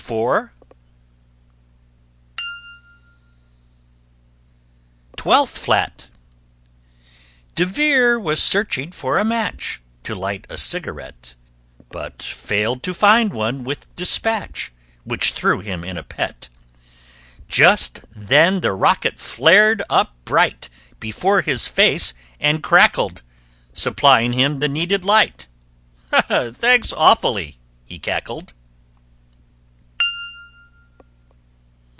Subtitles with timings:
[0.11, 0.49] [Illustration:
[5.17, 6.07] ELEVENTH FLAT] TWELFTH FLAT
[7.55, 11.35] De Vere was searching for a match To light a cigarette,
[11.91, 14.73] But failed to find one with despatch,
[15.05, 16.49] Which threw him in a pet.
[17.47, 20.67] Just then the rocket flared up bright
[20.99, 23.23] Before his face and crackled,
[23.71, 25.47] Supplying him the needed light
[26.09, 28.51] "Thanks, awfully," he cackled.